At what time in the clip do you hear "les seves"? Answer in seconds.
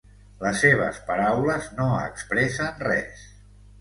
0.43-0.97